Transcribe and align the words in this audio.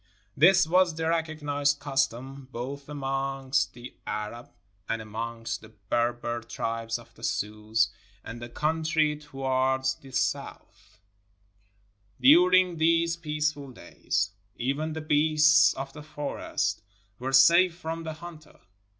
This 0.35 0.65
was 0.65 0.95
the 0.95 1.07
recognized 1.07 1.77
custom, 1.79 2.47
both 2.51 2.89
amongst 2.89 3.73
the 3.75 3.93
Arab 4.07 4.49
and 4.89 4.99
amongst 4.99 5.61
the 5.61 5.73
Berber 5.91 6.41
tribes 6.41 6.97
of 6.97 7.13
the 7.13 7.21
Soos, 7.21 7.89
and 8.23 8.41
the 8.41 8.49
country 8.49 9.15
towards 9.15 9.93
309 9.93 9.93
NORTHERN 10.43 10.55
AFRICA 10.59 10.63
the 10.63 10.63
south. 10.63 11.01
During 12.19 12.77
these 12.77 13.15
peaceful 13.15 13.69
days, 13.69 14.31
even 14.55 14.93
the 14.93 15.01
beasts 15.01 15.73
of 15.75 15.93
the 15.93 16.01
forest 16.01 16.81
were 17.19 17.31
safe 17.31 17.77
from 17.77 18.01
the 18.01 18.13
hunter. 18.13 18.59